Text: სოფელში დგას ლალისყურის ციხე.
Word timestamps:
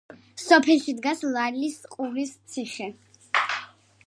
სოფელში 0.43 0.95
დგას 1.01 1.21
ლალისყურის 1.35 2.35
ციხე. 2.55 2.93